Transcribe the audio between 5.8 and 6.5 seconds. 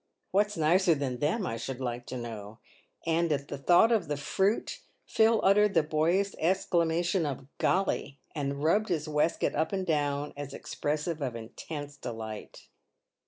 boyish